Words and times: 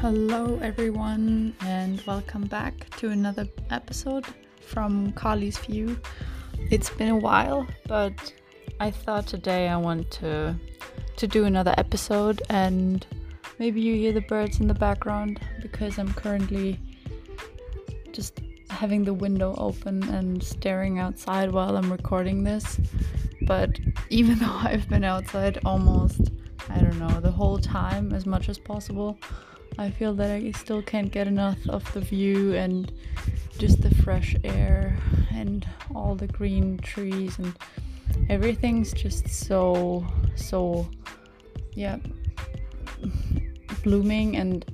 Hello, 0.00 0.60
everyone, 0.62 1.56
and 1.62 2.00
welcome 2.06 2.46
back 2.46 2.88
to 2.98 3.08
another 3.08 3.48
episode 3.70 4.24
from 4.60 5.10
Carly's 5.14 5.58
View. 5.58 5.98
It's 6.70 6.88
been 6.88 7.08
a 7.08 7.16
while, 7.16 7.66
but 7.88 8.32
I 8.78 8.92
thought 8.92 9.26
today 9.26 9.66
I 9.66 9.76
want 9.76 10.08
to 10.12 10.54
to 11.16 11.26
do 11.26 11.46
another 11.46 11.74
episode, 11.78 12.42
and 12.48 13.04
maybe 13.58 13.80
you 13.80 13.96
hear 13.96 14.12
the 14.12 14.20
birds 14.20 14.60
in 14.60 14.68
the 14.68 14.74
background 14.74 15.40
because 15.62 15.98
I'm 15.98 16.14
currently 16.14 16.78
just 18.12 18.38
having 18.70 19.02
the 19.02 19.14
window 19.14 19.56
open 19.58 20.04
and 20.10 20.40
staring 20.40 21.00
outside 21.00 21.50
while 21.50 21.76
I'm 21.76 21.90
recording 21.90 22.44
this. 22.44 22.80
But 23.48 23.80
even 24.10 24.38
though 24.42 24.60
I've 24.62 24.88
been 24.88 25.02
outside 25.02 25.58
almost, 25.64 26.20
I 26.70 26.78
don't 26.78 27.00
know, 27.00 27.20
the 27.20 27.32
whole 27.32 27.58
time 27.58 28.12
as 28.12 28.26
much 28.26 28.48
as 28.48 28.60
possible, 28.60 29.18
I 29.78 29.90
feel 29.90 30.12
that 30.14 30.30
I 30.30 30.50
still 30.50 30.82
can't 30.82 31.10
get 31.10 31.28
enough 31.28 31.58
of 31.68 31.90
the 31.92 32.00
view 32.00 32.54
and 32.54 32.92
just 33.58 33.80
the 33.80 33.94
fresh 33.94 34.34
air 34.42 34.98
and 35.30 35.66
all 35.94 36.16
the 36.16 36.26
green 36.26 36.78
trees 36.78 37.38
and 37.38 37.54
everything's 38.28 38.92
just 38.92 39.28
so 39.28 40.04
so 40.34 40.88
yeah 41.74 41.98
blooming 43.84 44.36
and 44.36 44.64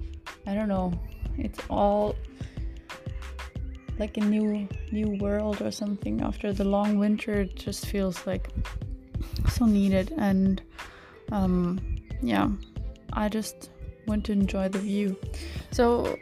I 0.47 0.55
don't 0.55 0.69
know 0.69 0.98
it's 1.37 1.59
all 1.69 2.17
like 3.98 4.17
a 4.17 4.21
new 4.21 4.67
new 4.91 5.11
world 5.19 5.61
or 5.61 5.71
something 5.71 6.23
after 6.23 6.53
the 6.53 6.65
long 6.65 6.98
winter 6.98 7.43
it 7.43 7.57
just 7.57 7.87
feels 7.87 8.27
like 8.27 8.48
so 9.51 9.67
needed 9.67 10.15
and 10.17 10.62
um 11.31 11.79
yeah 12.23 12.48
I 13.12 13.29
just 13.29 13.71
want 14.07 14.25
to 14.27 14.33
enjoy 14.33 14.69
the 14.69 14.79
view. 14.79 15.17
So, 15.70 16.19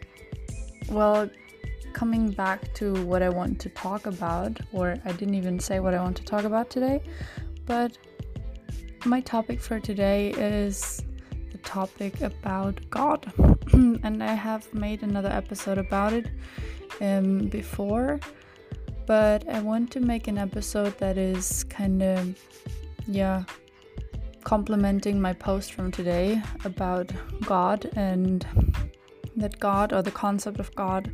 well, 0.90 1.28
coming 1.92 2.30
back 2.30 2.72
to 2.74 2.94
what 3.04 3.22
I 3.22 3.28
want 3.28 3.60
to 3.60 3.68
talk 3.70 4.06
about, 4.06 4.58
or 4.72 4.96
I 5.04 5.12
didn't 5.12 5.34
even 5.34 5.58
say 5.58 5.80
what 5.80 5.94
I 5.94 6.02
want 6.02 6.16
to 6.18 6.24
talk 6.24 6.44
about 6.44 6.70
today, 6.70 7.02
but 7.66 7.96
my 9.04 9.20
topic 9.20 9.60
for 9.60 9.80
today 9.80 10.30
is 10.30 11.02
the 11.50 11.58
topic 11.58 12.20
about 12.20 12.78
God. 12.90 13.32
and 13.72 14.22
I 14.22 14.34
have 14.34 14.72
made 14.72 15.02
another 15.02 15.30
episode 15.30 15.78
about 15.78 16.12
it 16.12 16.28
um, 17.00 17.46
before, 17.46 18.20
but 19.06 19.48
I 19.48 19.60
want 19.60 19.90
to 19.92 20.00
make 20.00 20.28
an 20.28 20.38
episode 20.38 20.96
that 20.98 21.18
is 21.18 21.64
kind 21.64 22.02
of, 22.02 22.38
yeah, 23.06 23.44
complementing 24.44 25.20
my 25.20 25.32
post 25.32 25.72
from 25.72 25.90
today 25.90 26.42
about 26.64 27.10
God 27.44 27.90
and 27.96 28.46
that 29.36 29.58
God 29.58 29.92
or 29.92 30.02
the 30.02 30.10
concept 30.10 30.60
of 30.60 30.74
God 30.74 31.10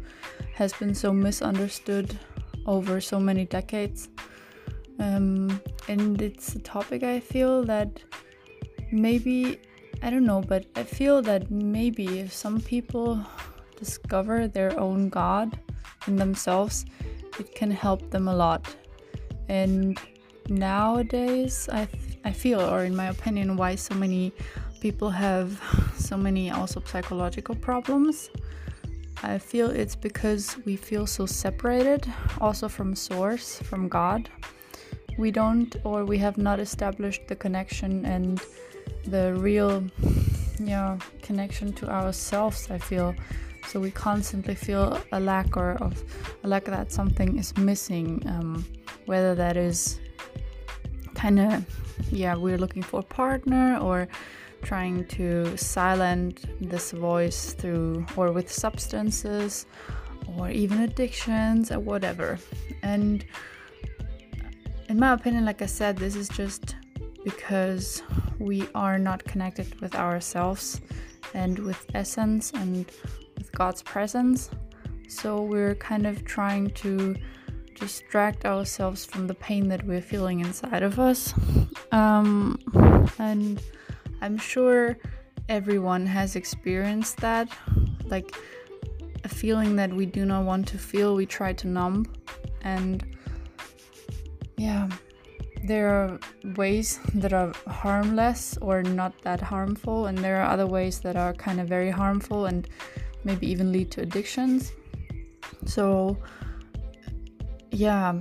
has 0.55 0.73
been 0.73 0.95
so 0.95 1.13
misunderstood 1.13 2.19
over 2.67 3.01
so 3.01 3.21
many 3.21 3.45
decades. 3.45 4.09
Um, 4.99 5.61
and 5.89 6.21
it's 6.21 6.55
a 6.55 6.59
topic 6.59 7.03
I 7.03 7.21
feel 7.21 7.65
that 7.65 8.03
maybe, 8.91 9.61
I 10.03 10.11
don't 10.11 10.25
know, 10.25 10.41
but 10.41 10.67
I 10.77 10.83
feel 10.83 11.23
that 11.23 11.51
maybe 11.51 12.21
if 12.21 12.33
some 12.33 12.61
people 12.61 13.25
discover 13.77 14.49
their 14.49 14.79
own 14.79 15.09
God 15.09 15.59
in 16.07 16.17
themselves, 16.17 16.85
it 17.39 17.55
can 17.55 17.71
help 17.71 18.11
them 18.11 18.27
a 18.29 18.35
lot. 18.35 18.75
And 19.49 19.99
nowadays, 20.49 21.69
I 21.73 21.87
I 22.29 22.33
feel, 22.33 22.61
or 22.61 22.85
in 22.85 22.95
my 22.95 23.07
opinion, 23.07 23.57
why 23.57 23.75
so 23.75 23.95
many 23.95 24.33
people 24.81 25.09
have 25.09 25.49
so 25.97 26.15
many 26.15 26.51
also 26.51 26.83
psychological 26.85 27.55
problems. 27.55 28.29
I 29.23 29.39
feel 29.39 29.71
it's 29.71 29.97
because 29.97 30.59
we 30.67 30.77
feel 30.77 31.07
so 31.07 31.25
separated, 31.25 32.05
also 32.39 32.69
from 32.69 32.95
Source, 32.95 33.63
from 33.63 33.89
God. 33.89 34.29
We 35.17 35.31
don't, 35.31 35.75
or 35.85 36.05
we 36.05 36.19
have 36.19 36.37
not 36.37 36.61
established 36.61 37.23
the 37.29 37.35
connection 37.35 38.05
and 38.05 38.43
the 39.07 39.33
real, 39.33 39.83
yeah, 40.61 40.99
connection 41.23 41.73
to 41.81 41.89
ourselves. 41.89 42.71
I 42.71 42.77
feel 42.77 43.15
so 43.69 43.81
we 43.81 43.91
constantly 43.91 44.55
feel 44.55 45.01
a 45.13 45.21
lack 45.21 45.57
or 45.57 45.73
of 45.81 45.95
a 46.45 46.49
lack 46.49 46.67
that 46.67 46.93
something 46.93 47.39
is 47.39 47.57
missing, 47.57 48.23
um, 48.27 48.67
whether 49.07 49.35
that 49.35 49.57
is 49.57 49.99
kind 51.19 51.41
of 51.41 51.67
yeah 52.13 52.35
we're 52.37 52.59
looking 52.59 52.83
for 52.83 53.01
a 53.01 53.09
partner 53.23 53.77
or 53.79 54.07
trying 54.63 55.05
to 55.07 55.57
silence 55.57 56.43
this 56.61 56.93
voice 56.93 57.55
through 57.55 58.07
or 58.17 58.31
with 58.33 58.51
substances 58.53 59.67
or 60.37 60.51
even 60.51 60.81
addictions 60.81 61.73
or 61.73 61.81
whatever. 61.81 62.39
And 62.83 63.25
in 64.89 64.99
my 64.99 65.13
opinion 65.13 65.45
like 65.45 65.61
i 65.61 65.67
said 65.67 65.97
this 65.97 66.17
is 66.17 66.29
just 66.29 66.77
because 67.25 68.03
we 68.39 68.69
are 68.75 68.99
not 68.99 69.23
connected 69.25 69.69
with 69.81 69.95
ourselves 69.95 70.81
and 71.35 71.59
with 71.59 71.85
essence 71.95 72.53
and 72.53 72.87
with 73.37 73.51
god's 73.53 73.83
presence. 73.83 74.51
So 75.09 75.43
we're 75.43 75.75
kind 75.75 76.07
of 76.07 76.25
trying 76.25 76.71
to 76.83 77.17
distract 77.79 78.45
ourselves 78.45 79.05
from 79.05 79.27
the 79.27 79.35
pain 79.35 79.69
that 79.69 79.85
we're 79.85 80.03
feeling 80.03 80.41
inside 80.41 80.83
of 80.83 80.99
us. 80.99 81.35
Um, 81.93 82.59
and 83.19 83.63
I'm 84.21 84.39
sure 84.39 84.99
everyone 85.49 86.07
has 86.07 86.37
experienced 86.37 87.19
that 87.19 87.49
like 88.05 88.35
a 89.25 89.29
feeling 89.29 89.77
that 89.77 89.93
we 89.93 90.07
do 90.07 90.25
not 90.25 90.45
want 90.45 90.69
to 90.69 90.79
feel, 90.79 91.15
we 91.15 91.27
try 91.27 91.53
to 91.53 91.67
numb. 91.67 92.07
And 92.63 93.05
yeah, 94.57 94.89
there 95.65 95.89
are 95.89 96.19
ways 96.57 96.99
that 97.15 97.33
are 97.33 97.53
harmless 97.67 98.57
or 98.61 98.83
not 98.83 99.13
that 99.23 99.41
harmful, 99.41 100.07
and 100.07 100.19
there 100.19 100.41
are 100.41 100.51
other 100.51 100.67
ways 100.67 101.01
that 101.01 101.17
are 101.17 101.33
kind 101.35 101.61
of 101.61 101.69
very 101.69 101.91
harmful 101.91 102.47
and 102.47 102.69
maybe 103.25 103.47
even 103.51 103.73
lead 103.73 103.91
to 103.93 104.01
addictions. 104.03 104.73
So, 105.67 106.17
yeah, 107.79 108.15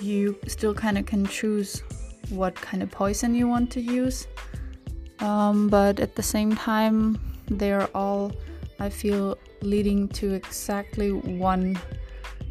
you 0.00 0.36
still 0.48 0.74
kind 0.74 0.98
of 0.98 1.06
can 1.06 1.24
choose 1.24 1.82
what 2.30 2.54
kind 2.56 2.82
of 2.82 2.90
poison 2.90 3.32
you 3.32 3.46
want 3.46 3.70
to 3.72 3.80
use. 3.80 4.26
Um, 5.20 5.68
but 5.68 6.00
at 6.00 6.16
the 6.16 6.22
same 6.22 6.56
time, 6.56 7.20
they 7.46 7.72
are 7.72 7.88
all, 7.94 8.32
I 8.80 8.88
feel, 8.88 9.38
leading 9.62 10.08
to 10.08 10.34
exactly 10.34 11.12
one 11.12 11.78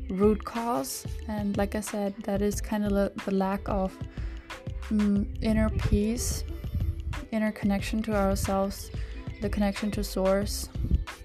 root 0.10 0.46
cause. 0.46 1.06
And 1.28 1.58
like 1.58 1.76
I 1.76 1.82
said, 1.82 2.16
that 2.24 2.42
is 2.42 2.62
kind 2.62 2.86
of 2.86 2.92
the 3.26 3.32
lack 3.32 3.68
of 3.68 3.98
um, 4.90 5.28
inner 5.42 5.70
peace, 5.70 6.46
inner 7.32 7.52
connection 7.52 8.02
to 8.04 8.16
ourselves, 8.16 8.90
the 9.42 9.50
connection 9.50 9.92
to 9.92 10.04
source. 10.04 10.70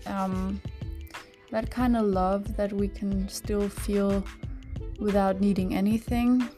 Um, 0.06 0.60
that 1.50 1.70
kind 1.70 1.96
of 1.96 2.04
love 2.06 2.56
that 2.56 2.72
we 2.72 2.88
can 2.88 3.28
still 3.28 3.68
feel 3.68 4.24
without 4.98 5.40
needing 5.40 5.74
anything. 5.74 6.48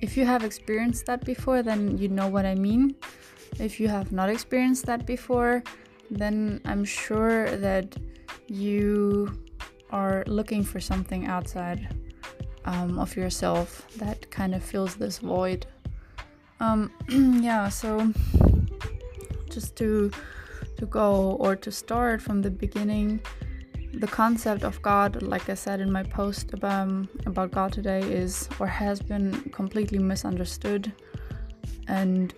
If 0.00 0.16
you 0.16 0.24
have 0.24 0.44
experienced 0.44 1.06
that 1.06 1.24
before, 1.24 1.62
then 1.62 1.98
you 1.98 2.08
know 2.08 2.28
what 2.28 2.46
I 2.46 2.54
mean. 2.54 2.94
If 3.58 3.80
you 3.80 3.88
have 3.88 4.12
not 4.12 4.28
experienced 4.28 4.86
that 4.86 5.06
before, 5.06 5.62
then 6.10 6.60
I'm 6.64 6.84
sure 6.84 7.56
that 7.56 7.96
you 8.46 9.38
are 9.90 10.24
looking 10.26 10.62
for 10.62 10.80
something 10.80 11.26
outside 11.26 11.88
um, 12.64 12.98
of 12.98 13.16
yourself 13.16 13.86
that 13.96 14.30
kind 14.30 14.54
of 14.54 14.62
fills 14.62 14.96
this 14.96 15.18
void. 15.18 15.66
Um, 16.60 16.90
yeah, 17.08 17.68
so 17.68 18.12
just 19.50 19.76
to 19.76 20.10
to 20.78 20.86
go 20.86 21.36
or 21.40 21.56
to 21.56 21.72
start 21.72 22.20
from 22.20 22.42
the 22.42 22.50
beginning 22.50 23.20
the 23.96 24.06
concept 24.06 24.62
of 24.62 24.80
God, 24.82 25.22
like 25.22 25.48
I 25.48 25.54
said 25.54 25.80
in 25.80 25.90
my 25.90 26.02
post 26.02 26.52
about, 26.52 27.06
about 27.24 27.50
God 27.50 27.72
today, 27.72 28.00
is 28.00 28.48
or 28.58 28.66
has 28.66 29.00
been 29.00 29.32
completely 29.50 29.98
misunderstood. 29.98 30.92
And 31.88 32.34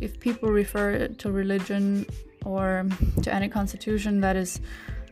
if 0.00 0.18
people 0.18 0.50
refer 0.50 1.08
to 1.08 1.30
religion 1.30 2.06
or 2.44 2.86
to 3.22 3.34
any 3.34 3.48
constitution 3.48 4.20
that 4.22 4.36
is 4.36 4.60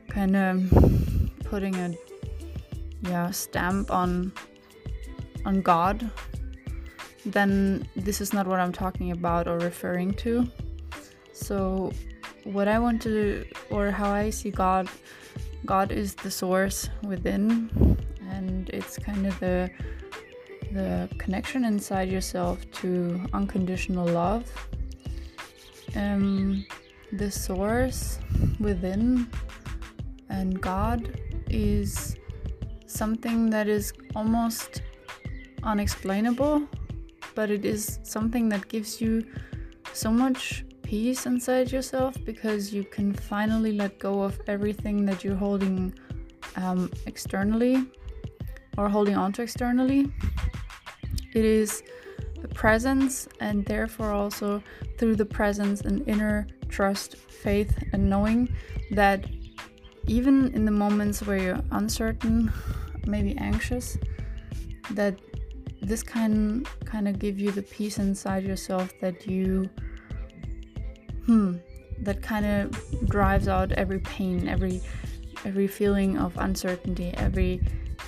kind 0.08 0.36
of 0.36 0.70
putting 1.44 1.75
a 1.76 1.94
yeah 3.02 3.31
stamp 3.31 3.90
on 3.90 4.32
on 5.44 5.60
God, 5.60 6.10
then 7.26 7.86
this 7.94 8.22
is 8.22 8.32
not 8.32 8.46
what 8.46 8.58
I'm 8.58 8.72
talking 8.72 9.10
about 9.10 9.46
or 9.46 9.58
referring 9.58 10.14
to. 10.14 10.48
So, 11.32 11.92
what 12.44 12.69
I 12.69 12.78
want 12.78 13.02
to, 13.02 13.44
or 13.70 13.90
how 13.90 14.10
I 14.10 14.31
see 14.31 14.50
God 14.50 14.88
God 15.66 15.93
is 15.93 16.14
the 16.14 16.31
source 16.31 16.88
within, 17.02 17.70
and 18.31 18.69
it's 18.70 18.99
kind 18.99 19.26
of 19.26 19.38
the 19.40 19.70
the 20.72 21.08
connection 21.19 21.64
inside 21.64 22.08
yourself 22.08 22.69
to 22.72 23.20
unconditional 23.32 24.06
love. 24.06 24.44
Um, 25.94 26.66
the 27.12 27.31
source 27.31 28.19
within 28.58 29.28
and 30.28 30.61
God 30.61 31.20
is 31.49 32.17
something 32.87 33.50
that 33.50 33.69
is 33.69 33.93
almost 34.17 34.82
unexplainable, 35.62 36.62
but 37.34 37.50
it 37.50 37.64
is 37.64 38.00
something 38.02 38.49
that 38.49 38.69
gives 38.69 39.00
you 39.00 39.25
so 39.93 40.10
much 40.10 40.64
peace 40.84 41.26
inside 41.26 41.72
yourself 41.72 42.14
because 42.25 42.72
you 42.72 42.84
can 42.84 43.12
finally 43.12 43.72
let 43.72 43.98
go 43.98 44.22
of 44.22 44.40
everything 44.46 45.04
that 45.06 45.25
you're 45.25 45.34
holding 45.34 45.92
um, 46.56 46.90
externally 47.06 47.84
or 48.78 48.88
holding 48.88 49.16
on 49.16 49.32
to 49.32 49.42
externally. 49.42 50.12
It 51.34 51.44
is 51.44 51.82
the 52.40 52.48
presence, 52.48 53.26
and 53.40 53.64
therefore 53.64 54.12
also 54.12 54.62
through 54.98 55.16
the 55.16 55.25
presence, 55.25 55.81
an 55.81 56.04
inner 56.04 56.46
trust, 56.69 57.16
faith, 57.16 57.72
and 57.92 58.08
knowing 58.08 58.54
that 58.90 59.25
even 60.06 60.52
in 60.54 60.64
the 60.64 60.70
moments 60.70 61.22
where 61.26 61.38
you're 61.38 61.60
uncertain, 61.72 62.52
maybe 63.06 63.36
anxious, 63.38 63.96
that 64.90 65.19
this 65.81 66.02
can 66.02 66.64
kind 66.84 67.08
of 67.08 67.19
give 67.19 67.38
you 67.38 67.50
the 67.50 67.62
peace 67.62 67.98
inside 67.98 68.44
yourself 68.44 68.92
that 69.00 69.26
you 69.26 69.69
hmm. 71.26 71.56
That 72.00 72.23
kind 72.23 72.44
of 72.44 73.09
drives 73.09 73.47
out 73.47 73.71
every 73.73 74.00
pain 74.00 74.49
every 74.49 74.82
every 75.44 75.69
feeling 75.69 76.19
of 76.19 76.37
uncertainty 76.38 77.12
every 77.17 77.61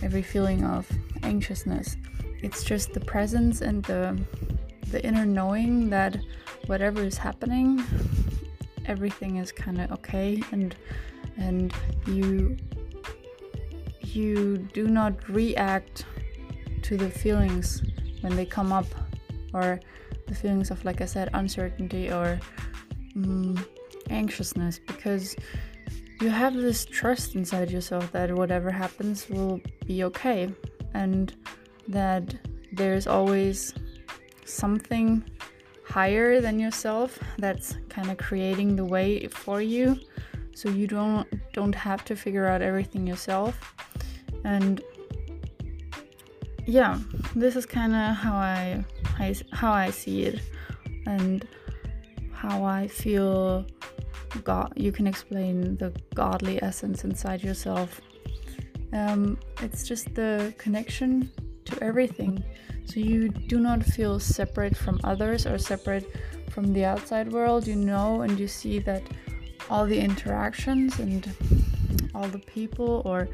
every 0.03 0.23
feeling 0.23 0.65
of 0.65 0.91
anxiousness. 1.23 1.97
It's 2.43 2.65
just 2.65 2.93
the 2.93 3.01
presence 3.01 3.61
and 3.61 3.85
the 3.85 4.19
the 4.91 5.05
inner 5.05 5.25
knowing 5.25 5.91
that 5.91 6.17
whatever 6.67 7.03
is 7.03 7.17
happening 7.17 7.83
everything 8.87 9.37
is 9.37 9.53
kind 9.53 9.81
of 9.81 9.91
okay 9.93 10.43
and 10.53 10.77
and 11.37 11.73
you 12.07 12.57
you 14.01 14.57
do 14.73 14.87
not 14.87 15.29
react 15.29 16.07
to 16.83 16.97
the 16.97 17.11
feelings 17.11 17.83
when 18.21 18.35
they 18.37 18.47
come 18.47 18.73
up 18.73 18.87
or 19.53 19.81
the 20.27 20.35
feelings 20.35 20.71
of 20.71 20.85
like 20.85 21.01
i 21.01 21.05
said 21.05 21.29
uncertainty 21.35 22.11
or 22.11 22.39
um, 23.17 23.67
anxiousness 24.11 24.79
because 24.79 25.37
you 26.21 26.29
have 26.29 26.55
this 26.55 26.85
trust 26.85 27.35
inside 27.35 27.71
yourself 27.71 28.11
that 28.13 28.35
whatever 28.35 28.71
happens 28.71 29.29
will 29.29 29.61
be 29.87 30.05
okay 30.05 30.51
and 30.95 31.35
that 31.89 32.35
there's 32.73 33.07
always 33.07 33.75
something 34.45 35.25
higher 35.85 36.41
than 36.41 36.59
yourself 36.59 37.19
that's 37.39 37.77
kind 37.89 38.11
of 38.11 38.17
creating 38.17 38.77
the 38.77 38.85
way 38.85 39.27
for 39.29 39.61
you. 39.61 39.99
So 40.55 40.69
you 40.71 40.87
don't 40.87 41.29
don't 41.53 41.75
have 41.75 42.05
to 42.07 42.17
figure 42.17 42.47
out 42.47 42.63
everything 42.63 43.07
yourself. 43.07 43.75
And 44.45 44.83
yeah 46.67 46.99
this 47.37 47.55
is 47.55 47.65
kind 47.65 47.95
of 47.95 48.17
how 48.17 48.35
I, 48.35 48.85
I 49.19 49.35
how 49.53 49.73
i 49.73 49.91
see 49.91 50.23
it. 50.23 50.41
And 51.07 51.47
how 52.47 52.65
i 52.65 52.87
feel 52.87 53.67
god 54.45 54.73
you 54.77 54.93
can 54.93 55.07
explain 55.07 55.77
the 55.77 55.93
godly 56.15 56.63
essence 56.63 57.05
inside 57.05 57.43
yourself. 57.43 58.01
Um, 58.93 59.39
it's 59.63 59.87
just 59.87 60.15
the 60.15 60.55
connection 60.59 61.31
to 61.65 61.83
everything. 61.83 62.45
So 62.85 63.01
you 63.01 63.29
do 63.29 63.59
not 63.59 63.83
feel 63.83 64.21
separate 64.21 64.77
from 64.77 65.01
others 65.05 65.47
or 65.47 65.59
separate 65.59 66.07
from 66.51 66.73
the 66.73 66.85
outside 66.85 67.33
world. 67.33 67.67
You 67.67 67.77
know 67.77 68.23
and 68.23 68.39
you 68.39 68.49
see 68.49 68.79
that 68.81 69.03
all 69.69 69.87
the 69.87 69.99
interactions 69.99 70.99
and 71.01 71.29
all 72.15 72.29
the 72.29 72.39
people 72.39 73.03
or 73.05 73.29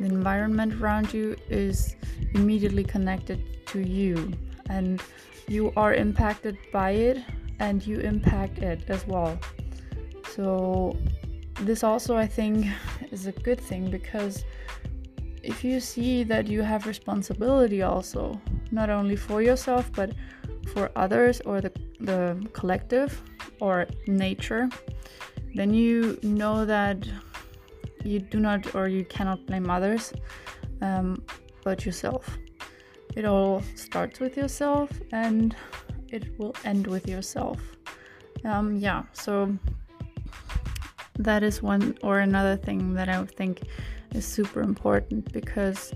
the 0.00 0.06
environment 0.06 0.74
around 0.74 1.14
you 1.14 1.36
is 1.48 1.96
immediately 2.34 2.84
connected 2.84 3.66
to 3.66 3.80
you. 3.80 4.32
And 4.68 5.00
you 5.46 5.72
are 5.76 5.94
impacted 5.94 6.58
by 6.72 6.90
it 6.90 7.18
and 7.58 7.86
you 7.86 8.00
impact 8.00 8.58
it 8.58 8.84
as 8.88 9.06
well. 9.06 9.38
So, 10.34 10.96
this 11.60 11.82
also 11.82 12.16
I 12.16 12.26
think 12.26 12.66
is 13.10 13.26
a 13.26 13.32
good 13.32 13.60
thing 13.60 13.90
because 13.90 14.44
if 15.42 15.62
you 15.62 15.80
see 15.80 16.24
that 16.24 16.48
you 16.48 16.62
have 16.62 16.86
responsibility 16.86 17.82
also, 17.82 18.40
not 18.70 18.90
only 18.90 19.16
for 19.16 19.42
yourself 19.42 19.90
but 19.92 20.12
for 20.72 20.90
others 20.96 21.40
or 21.42 21.60
the, 21.60 21.72
the 22.00 22.46
collective 22.52 23.22
or 23.60 23.86
nature, 24.06 24.68
then 25.54 25.72
you 25.72 26.18
know 26.22 26.64
that 26.64 27.08
you 28.04 28.18
do 28.18 28.38
not 28.38 28.74
or 28.74 28.88
you 28.88 29.04
cannot 29.04 29.46
blame 29.46 29.70
others 29.70 30.12
um, 30.82 31.22
but 31.64 31.86
yourself. 31.86 32.38
It 33.14 33.24
all 33.24 33.62
starts 33.74 34.20
with 34.20 34.36
yourself 34.36 34.90
and 35.12 35.56
it 36.08 36.38
will 36.38 36.54
end 36.64 36.86
with 36.86 37.08
yourself. 37.08 37.60
Um, 38.44 38.76
yeah, 38.76 39.04
so 39.12 39.56
that 41.18 41.42
is 41.42 41.62
one 41.62 41.96
or 42.02 42.20
another 42.20 42.56
thing 42.56 42.94
that 42.94 43.08
I 43.08 43.24
think 43.24 43.62
is 44.14 44.24
super 44.26 44.60
important 44.60 45.32
because 45.32 45.92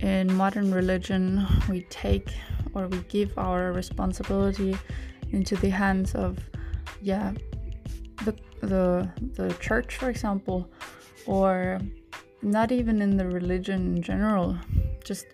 in 0.00 0.32
modern 0.34 0.72
religion 0.72 1.46
we 1.68 1.82
take 1.90 2.32
or 2.74 2.86
we 2.86 2.98
give 3.08 3.36
our 3.36 3.72
responsibility 3.72 4.76
into 5.32 5.56
the 5.56 5.68
hands 5.68 6.14
of 6.14 6.38
yeah 7.02 7.32
the 8.24 8.34
the 8.60 9.10
the 9.34 9.52
church 9.54 9.96
for 9.96 10.08
example 10.08 10.70
or 11.26 11.80
not 12.42 12.72
even 12.72 13.02
in 13.02 13.16
the 13.16 13.26
religion 13.26 13.96
in 13.96 14.02
general. 14.02 14.56
Just 15.04 15.26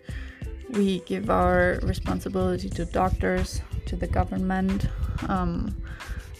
we 0.71 0.99
give 1.01 1.29
our 1.29 1.79
responsibility 1.83 2.69
to 2.69 2.85
doctors, 2.85 3.61
to 3.85 3.95
the 3.95 4.07
government, 4.07 4.87
um, 5.27 5.75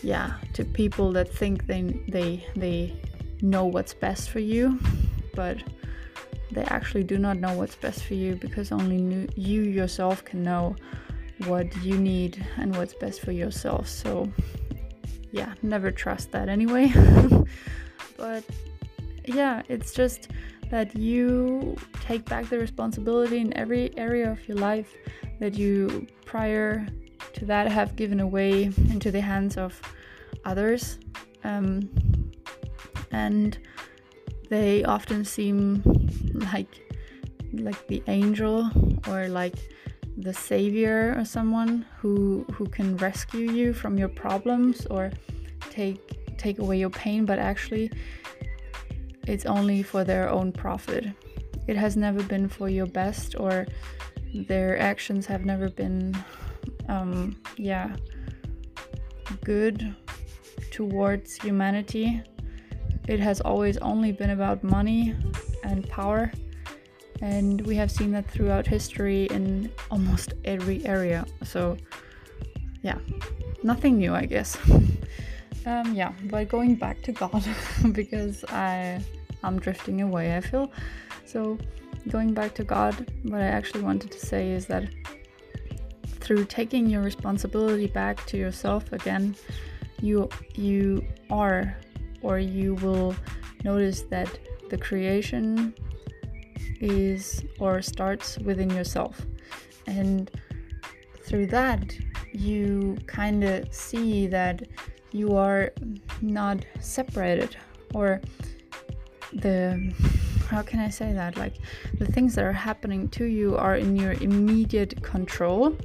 yeah, 0.02 0.36
to 0.54 0.64
people 0.64 1.12
that 1.14 1.32
think 1.34 1.68
they 1.68 1.82
they 2.08 2.46
they 2.56 3.00
know 3.42 3.66
what's 3.66 3.94
best 3.94 4.30
for 4.30 4.40
you, 4.40 4.80
but 5.34 5.58
they 6.52 6.64
actually 6.66 7.04
do 7.04 7.18
not 7.18 7.38
know 7.38 7.54
what's 7.54 7.76
best 7.76 8.04
for 8.04 8.14
you 8.14 8.36
because 8.36 8.72
only 8.72 9.28
you 9.36 9.62
yourself 9.62 10.24
can 10.24 10.44
know 10.44 10.76
what 11.46 11.76
you 11.84 11.98
need 11.98 12.44
and 12.58 12.76
what's 12.76 12.94
best 12.94 13.22
for 13.22 13.32
yourself. 13.32 13.88
So 13.88 14.32
yeah, 15.32 15.54
never 15.62 15.92
trust 15.92 16.32
that 16.32 16.48
anyway. 16.48 16.94
but 18.18 18.44
yeah, 19.26 19.64
it's 19.68 19.94
just 19.94 20.30
that 20.70 20.96
you 20.96 21.76
take 22.02 22.26
back 22.26 22.50
the 22.50 22.58
responsibility 22.58 23.40
in 23.40 23.56
every 23.58 23.96
area 23.98 24.32
of 24.32 24.48
your 24.48 24.58
life 24.58 24.94
that 25.40 25.56
you 25.56 26.08
prior 26.26 26.88
to 27.34 27.46
that 27.46 27.72
have 27.72 27.96
given 27.96 28.20
away 28.20 28.64
into 28.90 29.12
the 29.12 29.22
hands 29.22 29.58
of 29.58 29.80
others. 30.44 31.00
Um, 31.44 31.90
and 33.12 33.58
they 34.50 34.84
often 34.84 35.26
seem 35.26 35.82
like 36.54 36.82
like 37.54 37.88
the 37.88 38.04
angel 38.08 38.70
or 39.08 39.28
like 39.28 39.56
the 40.18 40.34
savior 40.34 41.16
or 41.18 41.26
someone 41.26 41.86
who 42.00 42.46
who 42.54 42.66
can 42.66 42.98
rescue 42.98 43.50
you 43.52 43.74
from 43.74 43.98
your 43.98 44.10
problems 44.10 44.86
or 44.88 45.12
take 45.70 46.38
take 46.38 46.60
away 46.60 46.78
your 46.78 46.90
pain 46.90 47.26
but 47.26 47.40
actually 47.40 47.90
it's 49.28 49.46
only 49.46 49.82
for 49.82 50.04
their 50.04 50.30
own 50.30 50.52
profit. 50.52 51.06
It 51.68 51.76
has 51.78 51.98
never 51.98 52.22
been 52.24 52.48
for 52.48 52.70
your 52.70 52.86
best, 52.86 53.36
or 53.40 53.66
their 54.34 54.78
actions 54.80 55.26
have 55.26 55.46
never 55.46 55.70
been, 55.70 56.16
um, 56.90 57.36
yeah, 57.58 57.96
good 59.44 59.96
towards 60.72 61.36
humanity. 61.36 62.22
It 63.08 63.20
has 63.20 63.42
always 63.42 63.78
only 63.78 64.12
been 64.12 64.32
about 64.32 64.64
money 64.64 65.16
and 65.64 65.88
power, 65.90 66.32
and 67.22 67.62
we 67.66 67.76
have 67.76 67.92
seen 67.92 68.12
that 68.12 68.30
throughout 68.30 68.68
history 68.68 69.26
in 69.26 69.72
almost 69.92 70.34
every 70.44 70.86
area. 70.86 71.26
So, 71.44 71.78
yeah, 72.82 72.98
nothing 73.64 73.98
new, 73.98 74.14
I 74.14 74.26
guess. 74.26 74.58
Um, 75.66 75.96
yeah, 75.96 76.14
but 76.26 76.48
going 76.48 76.76
back 76.76 77.02
to 77.02 77.12
God 77.12 77.44
because 77.92 78.46
I 78.50 79.02
am 79.44 79.60
drifting 79.60 80.02
away, 80.02 80.38
I 80.38 80.42
feel. 80.42 80.72
So, 81.26 81.58
going 82.10 82.36
back 82.36 82.54
to 82.56 82.64
God, 82.64 83.12
what 83.24 83.42
I 83.42 83.48
actually 83.48 83.82
wanted 83.82 84.12
to 84.12 84.20
say 84.20 84.52
is 84.52 84.68
that 84.68 84.88
through 86.26 86.44
taking 86.46 86.90
your 86.90 87.04
responsibility 87.04 87.86
back 87.86 88.26
to 88.26 88.36
yourself 88.36 88.92
again, 88.92 89.36
you 90.02 90.28
you 90.56 91.06
are 91.30 91.78
or 92.24 92.40
you 92.40 92.74
will 92.76 93.16
notice 93.64 94.02
that 94.02 94.28
the 94.72 94.78
creation 94.78 95.74
is 96.82 97.46
or 97.60 97.82
starts 97.82 98.40
within 98.40 98.72
yourself. 98.72 99.22
And 99.86 100.32
through 101.24 101.48
that, 101.48 101.96
you 102.34 102.98
kind 103.06 103.44
of 103.44 103.72
see 103.72 104.26
that 104.28 104.64
you 105.12 105.38
are 105.38 105.72
not 106.22 106.66
separated 106.80 107.56
or 107.94 108.20
the 109.32 109.94
how 110.50 110.62
can 110.62 110.80
I 110.80 110.90
say 110.90 111.12
that? 111.14 111.38
Like 111.38 111.56
the 111.98 112.06
things 112.06 112.36
that 112.36 112.46
are 112.46 112.54
happening 112.54 113.10
to 113.10 113.26
you 113.26 113.58
are 113.58 113.76
in 113.76 113.96
your 113.96 114.14
immediate 114.14 115.02
control. 115.04 115.78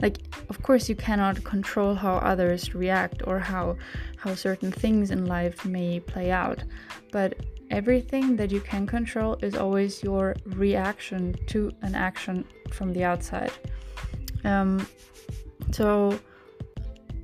Like 0.00 0.18
of 0.48 0.62
course 0.62 0.88
you 0.88 0.94
cannot 0.94 1.42
control 1.44 1.94
how 1.94 2.16
others 2.16 2.74
react 2.74 3.22
or 3.26 3.38
how 3.38 3.76
how 4.16 4.34
certain 4.34 4.70
things 4.70 5.10
in 5.10 5.26
life 5.26 5.64
may 5.64 6.00
play 6.00 6.30
out. 6.30 6.62
But 7.12 7.34
everything 7.70 8.36
that 8.36 8.50
you 8.50 8.60
can 8.60 8.86
control 8.86 9.36
is 9.42 9.54
always 9.54 10.02
your 10.02 10.36
reaction 10.44 11.34
to 11.48 11.72
an 11.82 11.94
action 11.94 12.44
from 12.72 12.92
the 12.92 13.04
outside. 13.04 13.52
Um, 14.44 14.86
so 15.72 16.18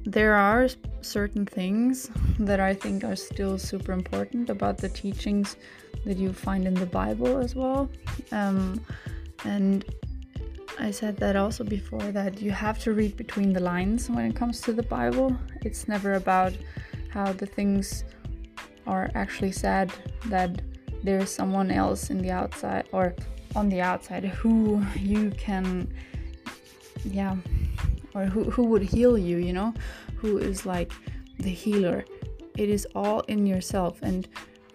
there 0.05 0.35
are 0.35 0.69
certain 1.01 1.47
things 1.47 2.11
that 2.39 2.61
I 2.61 2.75
think 2.75 3.05
are 3.05 3.17
still 3.17 3.59
super 3.59 3.93
important 3.93 4.51
about 4.51 4.79
the 4.79 4.89
teachings 4.89 5.57
that 6.05 6.17
you 6.17 6.33
find 6.33 6.67
in 6.67 6.75
the 6.75 6.87
Bible 6.87 7.39
as 7.39 7.55
well. 7.55 7.89
Um, 8.33 8.81
and 9.45 9.85
I 10.79 10.91
said 10.91 11.17
that 11.19 11.37
also 11.37 11.65
before 11.65 12.13
that 12.13 12.41
you 12.41 12.51
have 12.51 12.79
to 12.81 12.93
read 12.93 13.17
between 13.17 13.53
the 13.53 13.61
lines 13.61 14.09
when 14.11 14.25
it 14.25 14.35
comes 14.35 14.61
to 14.63 14.73
the 14.73 14.83
Bible. 14.83 15.37
It's 15.63 15.87
never 15.87 16.15
about 16.15 16.53
how 17.11 17.33
the 17.33 17.47
things 17.47 18.05
are 18.87 19.11
actually 19.15 19.53
said 19.53 19.93
that 20.27 20.63
there's 21.03 21.31
someone 21.31 21.71
else 21.71 22.11
in 22.11 22.19
the 22.19 22.31
outside 22.31 22.87
or 22.93 23.15
on 23.55 23.69
the 23.69 23.81
outside 23.81 24.25
who 24.25 24.85
you 24.97 25.31
can 25.33 25.93
yeah 27.05 27.37
or 28.15 28.25
who, 28.25 28.45
who 28.45 28.65
would 28.65 28.83
heal 28.83 29.19
you 29.19 29.37
you 29.37 29.53
know 29.53 29.75
who 30.17 30.39
is 30.39 30.65
like 30.65 30.93
the 31.39 31.51
healer 31.51 32.05
it 32.57 32.69
is 32.69 32.87
all 32.95 33.21
in 33.21 33.47
yourself 33.47 34.01
and 34.03 34.29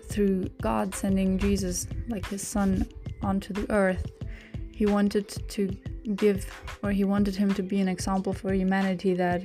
through 0.04 0.48
god 0.62 0.94
sending 0.94 1.38
jesus 1.38 1.88
like 2.10 2.26
his 2.28 2.46
son 2.46 2.88
onto 3.22 3.54
the 3.54 3.70
earth 3.72 4.12
he 4.78 4.86
wanted 4.86 5.28
to 5.56 5.62
give 6.16 6.40
or 6.84 6.92
he 6.92 7.04
wanted 7.04 7.36
him 7.36 7.54
to 7.54 7.64
be 7.64 7.80
an 7.80 7.88
example 7.88 8.34
for 8.34 8.54
humanity 8.54 9.14
that 9.14 9.42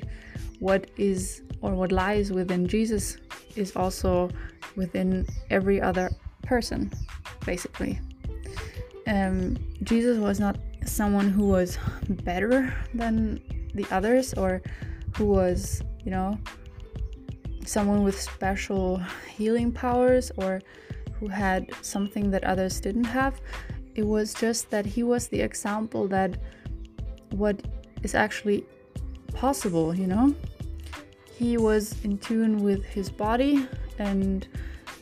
what 0.60 0.90
is 0.96 1.42
or 1.60 1.74
what 1.74 1.90
lies 1.90 2.30
within 2.32 2.66
jesus 2.66 3.16
is 3.56 3.74
also 3.76 4.30
within 4.76 5.26
every 5.50 5.80
other 5.80 6.10
person 6.42 6.90
basically 7.46 7.98
um, 9.06 9.56
jesus 9.82 10.18
was 10.18 10.38
not 10.38 10.56
someone 10.84 11.28
who 11.28 11.46
was 11.46 11.78
better 12.08 12.74
than 12.94 13.40
the 13.74 13.86
others 13.90 14.34
or 14.34 14.62
who 15.16 15.26
was, 15.26 15.82
you 16.04 16.10
know, 16.10 16.38
someone 17.64 18.02
with 18.02 18.20
special 18.20 19.00
healing 19.28 19.72
powers 19.72 20.32
or 20.36 20.60
who 21.18 21.28
had 21.28 21.70
something 21.82 22.30
that 22.30 22.44
others 22.44 22.80
didn't 22.80 23.04
have. 23.04 23.40
It 23.94 24.06
was 24.06 24.34
just 24.34 24.70
that 24.70 24.86
he 24.86 25.02
was 25.02 25.28
the 25.28 25.40
example 25.40 26.08
that 26.08 26.38
what 27.30 27.60
is 28.02 28.14
actually 28.14 28.64
possible, 29.34 29.94
you 29.94 30.06
know? 30.06 30.34
He 31.36 31.56
was 31.56 31.96
in 32.04 32.18
tune 32.18 32.62
with 32.62 32.84
his 32.84 33.10
body 33.10 33.66
and 33.98 34.46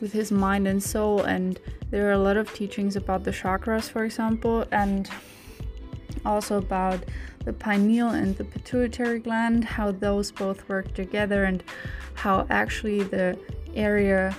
with 0.01 0.11
his 0.11 0.31
mind 0.31 0.67
and 0.67 0.81
soul, 0.81 1.21
and 1.23 1.59
there 1.89 2.07
are 2.09 2.13
a 2.13 2.17
lot 2.17 2.37
of 2.37 2.53
teachings 2.53 2.95
about 2.95 3.23
the 3.23 3.31
chakras, 3.31 3.89
for 3.89 4.03
example, 4.03 4.65
and 4.71 5.09
also 6.25 6.57
about 6.57 6.99
the 7.45 7.53
pineal 7.53 8.09
and 8.09 8.35
the 8.37 8.43
pituitary 8.43 9.19
gland, 9.19 9.63
how 9.63 9.91
those 9.91 10.31
both 10.31 10.67
work 10.67 10.93
together, 10.93 11.43
and 11.43 11.63
how 12.13 12.45
actually 12.49 13.03
the 13.03 13.37
area 13.75 14.35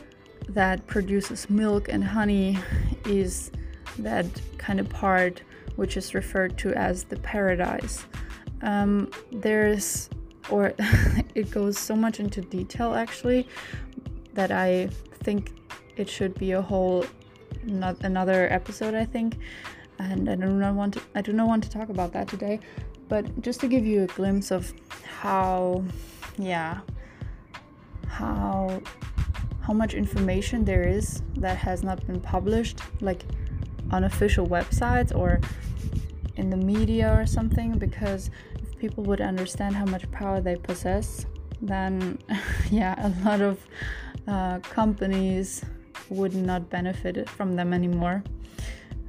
that 0.48 0.86
produces 0.86 1.48
milk 1.48 1.88
and 1.88 2.04
honey 2.04 2.58
is 3.06 3.50
that 3.98 4.26
kind 4.58 4.80
of 4.80 4.88
part 4.88 5.42
which 5.76 5.96
is 5.96 6.14
referred 6.14 6.58
to 6.58 6.72
as 6.74 7.04
the 7.04 7.16
paradise. 7.16 8.04
Um, 8.60 9.10
there's, 9.30 10.10
or 10.50 10.74
it 11.34 11.50
goes 11.50 11.78
so 11.78 11.96
much 11.96 12.20
into 12.20 12.42
detail 12.42 12.94
actually, 12.94 13.48
that 14.34 14.50
I 14.50 14.88
think 15.22 15.52
it 15.96 16.08
should 16.08 16.34
be 16.34 16.52
a 16.52 16.62
whole 16.62 17.04
not 17.64 18.00
another 18.02 18.52
episode 18.52 18.94
I 18.94 19.04
think 19.04 19.38
and 19.98 20.28
I 20.28 20.34
do 20.34 20.46
not 20.46 20.74
want 20.74 20.94
to 20.94 21.02
I 21.14 21.20
do 21.20 21.32
not 21.32 21.46
want 21.46 21.62
to 21.64 21.70
talk 21.70 21.90
about 21.90 22.12
that 22.12 22.28
today 22.28 22.58
but 23.08 23.40
just 23.40 23.60
to 23.60 23.68
give 23.68 23.86
you 23.86 24.02
a 24.02 24.06
glimpse 24.06 24.50
of 24.50 24.72
how 25.04 25.84
yeah 26.38 26.80
how 28.08 28.80
how 29.60 29.72
much 29.72 29.94
information 29.94 30.64
there 30.64 30.82
is 30.82 31.22
that 31.36 31.56
has 31.56 31.84
not 31.84 32.04
been 32.06 32.20
published 32.20 32.80
like 33.00 33.22
on 33.92 34.04
official 34.04 34.46
websites 34.46 35.14
or 35.14 35.40
in 36.36 36.50
the 36.50 36.56
media 36.56 37.14
or 37.18 37.26
something 37.26 37.78
because 37.78 38.30
if 38.62 38.78
people 38.78 39.04
would 39.04 39.20
understand 39.20 39.76
how 39.76 39.84
much 39.84 40.10
power 40.10 40.40
they 40.40 40.56
possess 40.56 41.26
then 41.60 42.18
yeah 42.70 42.94
a 43.06 43.10
lot 43.24 43.40
of 43.40 43.66
uh, 44.26 44.58
companies 44.60 45.64
would 46.08 46.34
not 46.34 46.68
benefit 46.70 47.28
from 47.28 47.54
them 47.54 47.72
anymore 47.72 48.22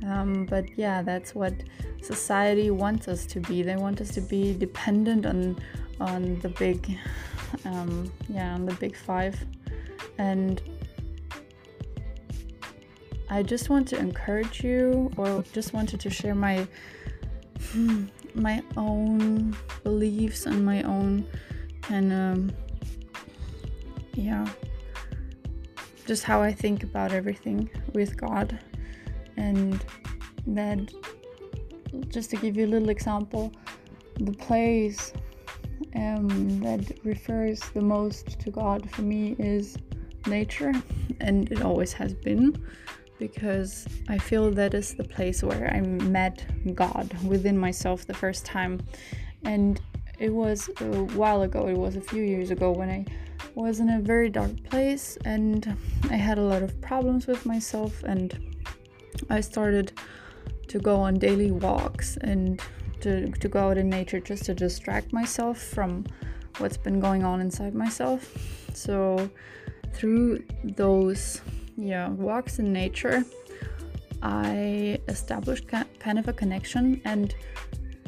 um, 0.06 0.46
but 0.46 0.66
yeah 0.78 1.02
that's 1.02 1.34
what 1.34 1.54
society 2.04 2.70
wants 2.70 3.08
us 3.08 3.26
to 3.28 3.40
be. 3.40 3.64
They 3.64 3.76
want 3.76 4.02
us 4.02 4.10
to 4.12 4.22
be 4.22 4.54
dependent 4.54 5.26
on 5.26 5.58
on 6.00 6.40
the 6.40 6.50
big, 6.50 6.98
um, 7.66 8.12
yeah, 8.30 8.54
on 8.54 8.66
the 8.66 8.74
big 8.74 8.96
five, 8.96 9.46
and 10.18 10.62
I 13.34 13.42
just 13.42 13.68
want 13.68 13.88
to 13.88 13.98
encourage 13.98 14.64
you, 14.64 15.10
or 15.18 15.44
just 15.54 15.74
wanted 15.74 16.00
to 16.02 16.10
share 16.12 16.36
my 16.36 16.68
my 18.36 18.62
own 18.78 19.58
beliefs 19.84 20.46
and 20.46 20.64
my 20.64 20.84
own 20.84 21.26
and 21.90 22.14
of 22.14 22.52
yeah. 24.14 24.46
Just 26.06 26.24
how 26.24 26.44
I 26.44 26.54
think 26.54 26.84
about 26.84 27.12
everything 27.12 27.72
with 27.94 28.18
God 28.18 28.60
and 29.36 29.84
that 30.46 30.94
just 32.10 32.30
to 32.32 32.36
give 32.36 32.56
you 32.56 32.66
a 32.68 32.72
little 32.76 32.90
example, 32.90 33.52
the 34.20 34.34
place 34.34 35.12
um, 35.96 36.60
that 36.60 37.00
refers 37.04 37.62
the 37.74 37.82
most 37.82 38.40
to 38.42 38.52
God 38.52 38.88
for 38.92 39.02
me 39.02 39.36
is 39.40 39.76
nature, 40.28 40.74
and 41.20 41.52
it 41.52 41.64
always 41.64 41.94
has 41.94 42.14
been 42.14 42.56
because 43.28 43.88
I 44.10 44.18
feel 44.18 44.52
that 44.52 44.74
is 44.74 44.96
the 44.96 45.04
place 45.06 45.42
where 45.44 45.74
I 45.74 45.80
met 45.80 46.46
God 46.76 47.08
within 47.24 47.58
myself 47.58 48.06
the 48.06 48.14
first 48.14 48.46
time. 48.46 48.82
And 49.46 49.80
it 50.20 50.34
was 50.34 50.70
a 50.82 51.04
while 51.20 51.44
ago, 51.44 51.70
it 51.70 51.78
was 51.78 51.96
a 51.96 52.02
few 52.02 52.22
years 52.22 52.52
ago 52.52 52.72
when 52.72 52.90
I 52.90 53.06
was 53.56 53.80
in 53.80 53.90
a 53.92 54.02
very 54.02 54.30
dark 54.30 54.62
place 54.66 55.18
and 55.24 55.78
I 56.10 56.18
had 56.18 56.38
a 56.38 56.42
lot 56.42 56.64
of 56.64 56.82
problems 56.82 57.26
with 57.26 57.46
myself, 57.46 58.04
and 58.04 58.28
I 59.30 59.40
started 59.40 59.94
to 60.68 60.80
go 60.80 60.98
on 60.98 61.14
daily 61.14 61.52
walks 61.52 62.18
and 62.18 62.62
to, 63.00 63.32
to 63.32 63.48
go 63.48 63.60
out 63.70 63.78
in 63.78 63.90
nature 63.90 64.20
just 64.20 64.44
to 64.46 64.54
distract 64.54 65.14
myself 65.14 65.58
from 65.58 66.06
what's 66.58 66.78
been 66.78 67.00
going 67.00 67.24
on 67.24 67.40
inside 67.40 67.74
myself. 67.74 68.22
So, 68.74 69.30
through 69.94 70.44
those 70.64 71.40
yeah 71.78 72.10
walks 72.10 72.60
in 72.60 72.72
nature, 72.72 73.24
I 74.22 75.00
established 75.08 75.68
kind 75.68 76.20
of 76.20 76.28
a 76.28 76.34
connection, 76.34 77.02
and 77.06 77.36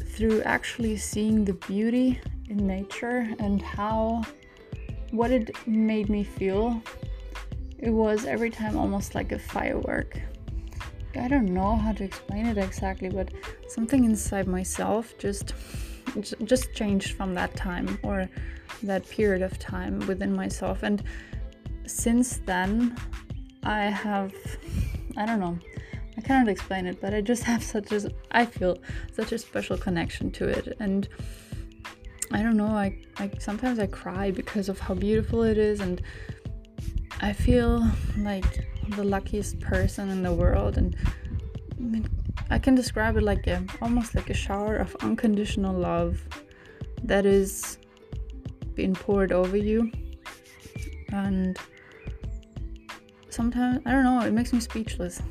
through 0.03 0.41
actually 0.43 0.97
seeing 0.97 1.43
the 1.43 1.53
beauty 1.53 2.21
in 2.49 2.65
nature 2.65 3.27
and 3.39 3.61
how 3.61 4.23
what 5.11 5.31
it 5.31 5.51
made 5.67 6.09
me 6.09 6.23
feel, 6.23 6.81
it 7.79 7.89
was 7.89 8.25
every 8.25 8.49
time 8.49 8.77
almost 8.77 9.15
like 9.15 9.31
a 9.31 9.39
firework. 9.39 10.19
I 11.15 11.27
don't 11.27 11.53
know 11.53 11.75
how 11.75 11.93
to 11.93 12.03
explain 12.03 12.45
it 12.45 12.57
exactly, 12.57 13.09
but 13.09 13.31
something 13.67 14.03
inside 14.03 14.47
myself 14.47 15.17
just 15.17 15.53
just 16.43 16.73
changed 16.73 17.13
from 17.17 17.33
that 17.33 17.55
time 17.55 17.99
or 18.03 18.29
that 18.83 19.09
period 19.09 19.41
of 19.41 19.57
time 19.59 19.99
within 20.07 20.33
myself. 20.33 20.83
And 20.83 21.03
since 21.85 22.37
then 22.45 22.95
I 23.65 23.83
have 23.83 24.33
I 25.17 25.25
don't 25.25 25.39
know. 25.39 25.57
I 26.17 26.21
cannot 26.21 26.47
explain 26.47 26.85
it 26.85 27.01
but 27.01 27.13
I 27.13 27.21
just 27.21 27.43
have 27.51 27.63
such 27.63 27.91
a 27.91 28.11
I 28.31 28.45
feel 28.45 28.77
such 29.13 29.31
a 29.31 29.37
special 29.37 29.77
connection 29.77 30.31
to 30.31 30.47
it. 30.47 30.77
And 30.79 31.07
I 32.31 32.41
don't 32.41 32.57
know 32.57 32.67
I, 32.67 32.97
I 33.17 33.31
sometimes 33.39 33.79
I 33.79 33.87
cry 33.87 34.31
because 34.31 34.69
of 34.69 34.79
how 34.79 34.93
beautiful 34.93 35.43
it 35.43 35.57
is. 35.57 35.79
And 35.79 36.01
I 37.21 37.33
feel 37.33 37.85
like 38.19 38.67
the 38.89 39.03
luckiest 39.03 39.59
person 39.59 40.09
in 40.09 40.21
the 40.21 40.33
world. 40.33 40.77
And 40.77 40.95
I 42.49 42.59
can 42.59 42.75
describe 42.75 43.17
it 43.17 43.23
like 43.23 43.47
a 43.47 43.63
almost 43.81 44.15
like 44.15 44.29
a 44.29 44.33
shower 44.33 44.77
of 44.77 44.95
unconditional 45.01 45.75
love 45.75 46.21
that 47.03 47.25
is 47.25 47.77
being 48.75 48.93
poured 48.93 49.31
over 49.31 49.57
you. 49.57 49.91
And 51.09 51.57
sometimes, 53.35 53.81
I 53.85 53.91
don't 53.91 54.03
know, 54.03 54.21
it 54.21 54.33
makes 54.33 54.53
me 54.53 54.59
speechless. 54.59 55.21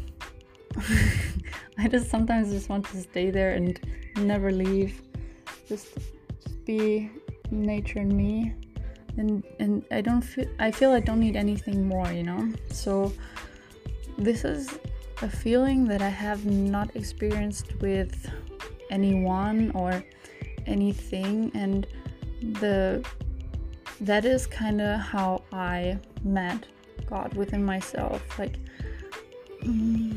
I 1.78 1.88
just 1.88 2.11
sometimes 2.11 2.50
just 2.50 2.68
want 2.68 2.87
to 2.87 3.00
stay 3.00 3.30
there 3.30 3.52
and 3.52 3.80
never 4.16 4.52
leave. 4.52 5.02
Just, 5.68 5.88
just 6.42 6.64
be 6.64 7.11
nature 7.50 8.00
and 8.00 8.12
me. 8.12 8.54
And 9.16 9.44
and 9.61 9.84
I 9.92 10.00
don't 10.00 10.23
feel 10.23 10.49
I 10.58 10.70
feel 10.73 10.90
I 10.90 11.00
don't 11.00 11.20
need 11.20 11.37
anything 11.37 11.87
more, 11.87 12.11
you 12.12 12.25
know? 12.25 12.52
So 12.70 13.12
this 14.18 14.44
is 14.44 14.78
a 15.23 15.28
feeling 15.28 15.84
that 15.87 16.02
I 16.02 16.08
have 16.08 16.44
not 16.46 16.94
experienced 16.96 17.80
with 17.80 18.28
anyone 18.90 19.70
or 19.75 20.04
anything 20.66 21.50
and 21.54 21.87
the 22.61 23.04
that 24.00 24.25
is 24.25 24.46
kind 24.46 24.80
of 24.80 24.99
how 24.99 25.44
I 25.52 25.99
met 26.25 26.66
God 27.06 27.34
within 27.34 27.64
myself 27.64 28.38
like 28.38 28.56
mm, 29.62 30.16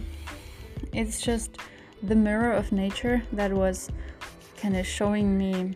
it's 0.94 1.22
just 1.22 1.58
the 2.04 2.16
mirror 2.16 2.52
of 2.52 2.72
nature 2.72 3.24
that 3.34 3.52
was 3.52 3.90
kind 4.58 4.76
of 4.78 4.86
showing 4.86 5.38
me 5.38 5.76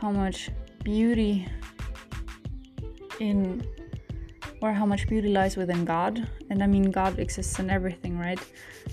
how 0.00 0.10
much 0.10 0.50
beauty 0.82 1.46
in 3.18 3.66
or 4.62 4.72
how 4.72 4.84
much 4.84 5.06
beauty 5.06 5.28
lies 5.28 5.56
within 5.56 5.84
God. 5.84 6.28
And 6.50 6.62
I 6.62 6.66
mean, 6.66 6.90
God 6.90 7.18
exists 7.18 7.58
in 7.58 7.70
everything, 7.70 8.18
right? 8.18 8.38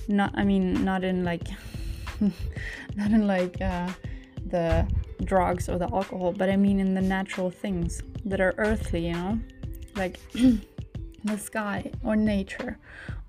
Not, 0.08 0.32
I 0.36 0.44
mean, 0.44 0.86
not 0.86 1.04
in 1.04 1.26
like, 1.26 1.44
not 2.96 3.12
in 3.12 3.28
like 3.28 3.60
uh, 3.62 3.90
the 4.46 4.88
drugs 5.24 5.68
or 5.68 5.78
the 5.78 5.92
alcohol, 5.94 6.32
but 6.32 6.50
I 6.50 6.56
mean 6.56 6.80
in 6.80 6.94
the 6.94 7.02
natural 7.02 7.50
things 7.50 8.02
that 8.26 8.40
are 8.40 8.54
earthly, 8.58 9.08
you 9.08 9.14
know, 9.14 9.40
like 9.96 10.20
the 11.28 11.38
sky 11.38 11.92
or 12.04 12.16
nature 12.16 12.78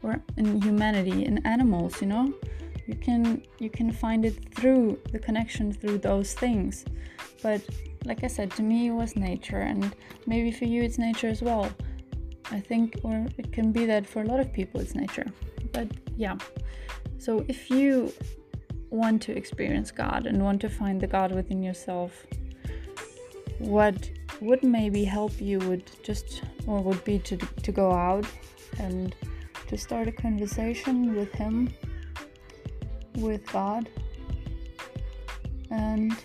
or 0.02 0.20
in 0.36 0.60
humanity 0.62 1.24
in 1.24 1.44
animals, 1.46 2.00
you 2.00 2.08
know. 2.08 2.32
You 2.86 2.94
can 2.94 3.42
you 3.58 3.68
can 3.68 3.92
find 3.92 4.24
it 4.24 4.54
through 4.54 4.98
the 5.12 5.18
connection 5.18 5.72
through 5.72 5.98
those 5.98 6.32
things, 6.32 6.86
but 7.42 7.60
like 8.04 8.24
I 8.24 8.28
said, 8.28 8.50
to 8.52 8.62
me 8.62 8.86
it 8.86 8.92
was 8.92 9.14
nature, 9.14 9.60
and 9.60 9.94
maybe 10.26 10.50
for 10.50 10.64
you 10.64 10.82
it's 10.82 10.98
nature 10.98 11.28
as 11.28 11.42
well 11.42 11.68
I 12.50 12.60
think, 12.60 12.96
or 13.02 13.26
it 13.36 13.52
can 13.52 13.72
be 13.72 13.84
that 13.86 14.06
for 14.06 14.22
a 14.22 14.24
lot 14.24 14.40
of 14.40 14.52
people 14.52 14.80
it's 14.80 14.94
nature. 14.94 15.26
But 15.72 15.88
yeah, 16.16 16.36
so 17.18 17.44
if 17.48 17.70
you 17.70 18.12
want 18.90 19.20
to 19.22 19.36
experience 19.36 19.90
God 19.90 20.26
and 20.26 20.42
want 20.42 20.60
to 20.62 20.68
find 20.68 21.00
the 21.00 21.06
God 21.06 21.32
within 21.32 21.62
yourself, 21.62 22.26
what 23.58 24.10
would 24.40 24.62
maybe 24.62 25.04
help 25.04 25.40
you 25.40 25.58
would 25.60 25.90
just, 26.02 26.42
or 26.66 26.80
would 26.80 27.02
be 27.04 27.18
to, 27.20 27.36
to 27.36 27.72
go 27.72 27.92
out 27.92 28.26
and 28.78 29.14
to 29.66 29.76
start 29.76 30.08
a 30.08 30.12
conversation 30.12 31.14
with 31.14 31.32
Him, 31.32 31.72
with 33.16 33.44
God, 33.52 33.88
and 35.70 36.16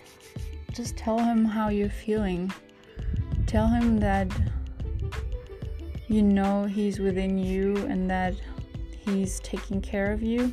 just 0.72 0.96
tell 0.96 1.18
Him 1.18 1.44
how 1.44 1.68
you're 1.68 1.90
feeling. 1.90 2.52
Tell 3.46 3.66
Him 3.66 3.98
that 3.98 4.28
you 6.08 6.22
know 6.22 6.64
He's 6.64 6.98
within 6.98 7.36
you 7.38 7.76
and 7.88 8.08
that 8.10 8.34
He's 9.00 9.40
taking 9.40 9.82
care 9.82 10.12
of 10.12 10.22
you. 10.22 10.52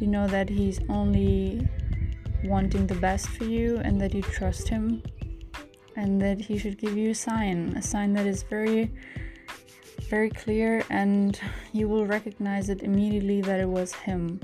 You 0.00 0.06
know 0.06 0.26
that 0.26 0.48
He's 0.48 0.80
only 0.88 1.68
wanting 2.44 2.86
the 2.86 2.96
best 2.96 3.28
for 3.28 3.44
you 3.44 3.76
and 3.84 4.00
that 4.00 4.14
you 4.14 4.22
trust 4.22 4.68
Him 4.68 5.02
and 5.96 6.20
that 6.20 6.40
He 6.40 6.58
should 6.58 6.78
give 6.78 6.96
you 6.96 7.10
a 7.10 7.14
sign, 7.14 7.74
a 7.76 7.82
sign 7.82 8.12
that 8.14 8.26
is 8.26 8.42
very, 8.42 8.90
very 10.08 10.30
clear 10.30 10.84
and 10.90 11.38
you 11.72 11.88
will 11.88 12.06
recognize 12.06 12.68
it 12.68 12.82
immediately 12.82 13.40
that 13.42 13.60
it 13.60 13.68
was 13.68 13.92
Him. 13.92 14.40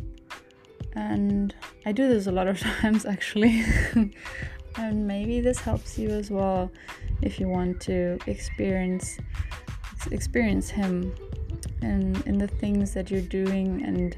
And 0.94 1.54
I 1.86 1.92
do 1.92 2.08
this 2.08 2.26
a 2.26 2.32
lot 2.32 2.48
of 2.48 2.58
times 2.80 3.06
actually. 3.06 3.64
and 4.76 5.06
maybe 5.06 5.40
this 5.40 5.58
helps 5.58 5.98
you 5.98 6.10
as 6.10 6.30
well 6.30 6.70
if 7.22 7.40
you 7.40 7.48
want 7.48 7.80
to 7.82 8.18
experience 8.26 9.18
experience 10.12 10.70
Him 10.70 11.12
and 11.82 12.24
in 12.26 12.38
the 12.38 12.48
things 12.48 12.94
that 12.94 13.10
you're 13.10 13.20
doing 13.20 13.82
and 13.84 14.16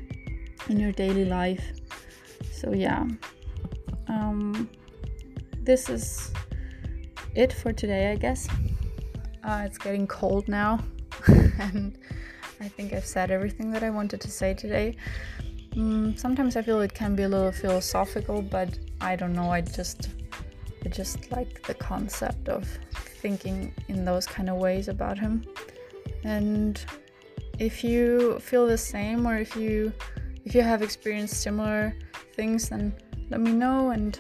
in 0.69 0.79
your 0.79 0.93
daily 0.93 1.25
life. 1.25 1.73
So, 2.53 2.73
yeah, 2.73 3.07
um, 4.09 4.69
this 5.63 5.89
is 5.89 6.33
it 7.35 7.53
for 7.53 7.73
today, 7.73 8.13
I 8.13 8.17
guess. 8.17 8.49
Uh, 9.45 9.63
it's 9.65 9.79
getting 9.79 10.07
cold 10.07 10.49
now, 10.49 10.81
and 11.27 11.97
I 12.61 12.69
think 12.69 12.93
I've 12.93 13.07
said 13.07 13.31
everything 13.31 13.71
that 13.73 13.83
I 13.83 13.91
wanted 13.91 14.21
to 14.21 14.31
say 14.31 14.55
today. 14.55 14.97
Mm, 15.73 16.19
sometimes 16.19 16.57
I 16.57 16.63
feel 16.63 16.81
it 16.81 16.95
can 16.95 17.15
be 17.15 17.23
a 17.23 17.29
little 17.29 17.53
philosophical, 17.53 18.43
but 18.43 18.79
I 19.01 19.17
don't 19.17 19.33
know. 19.33 19.51
I 19.51 19.61
just, 19.61 20.11
I 20.85 20.89
just 20.89 21.31
like 21.33 21.63
the 21.63 21.75
concept 21.75 22.49
of 22.49 22.69
thinking 22.93 23.73
in 23.89 24.05
those 24.05 24.27
kind 24.27 24.51
of 24.51 24.57
ways 24.57 24.89
about 24.89 25.19
him. 25.19 25.45
And 26.25 26.85
if 27.61 27.85
you 27.85 28.39
feel 28.41 28.67
the 28.67 28.79
same 28.79 29.27
or 29.27 29.37
if 29.37 29.55
you 29.55 29.93
if 30.47 30.55
you 30.55 30.63
have 30.63 30.83
experienced 30.83 31.43
similar 31.43 31.95
things 32.35 32.71
then 32.71 32.93
let 33.29 33.41
me 33.41 33.53
know 33.53 33.91
and 33.91 34.19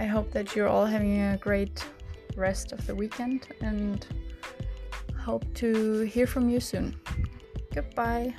I 0.00 0.06
hope 0.06 0.30
that 0.30 0.56
you're 0.56 0.66
all 0.66 0.86
having 0.86 1.20
a 1.20 1.36
great 1.36 1.84
rest 2.34 2.72
of 2.72 2.86
the 2.86 2.94
weekend 2.94 3.48
and 3.60 4.06
hope 5.18 5.44
to 5.56 6.00
hear 6.04 6.26
from 6.26 6.48
you 6.48 6.58
soon. 6.58 6.98
Goodbye. 7.74 8.34